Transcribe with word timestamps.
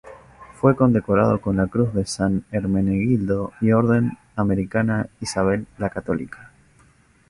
Fue 0.55 0.75
condecorado 0.75 1.39
con 1.41 1.57
la 1.57 1.67
Cruz 1.67 1.93
de 1.93 2.07
San 2.07 2.43
Hermenegildo 2.51 3.53
y 3.61 3.71
Orden 3.71 4.17
Americana 4.35 5.07
Isabel 5.19 5.67
La 5.77 5.91
Católica. 5.91 6.51